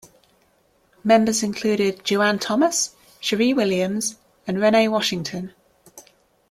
[1.03, 4.15] Members included Joanne Thomas, Cheri Williams,
[4.47, 5.53] and Renee Washington.